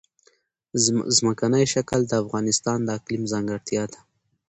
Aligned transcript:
ځمکنی 1.17 1.63
شکل 1.73 1.99
د 2.07 2.11
افغانستان 2.23 2.77
د 2.83 2.89
اقلیم 2.97 3.23
ځانګړتیا 3.31 3.83
ده. 3.91 3.99